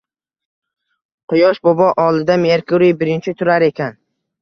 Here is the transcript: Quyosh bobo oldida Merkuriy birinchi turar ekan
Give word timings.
Quyosh 1.33 1.61
bobo 1.69 1.91
oldida 2.07 2.41
Merkuriy 2.49 2.99
birinchi 3.07 3.39
turar 3.43 3.71
ekan 3.73 3.99